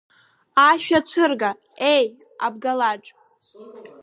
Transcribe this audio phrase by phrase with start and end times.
[0.67, 1.51] Ашәа цәырга,
[1.93, 2.05] еи,
[2.45, 3.03] Абгалаџ!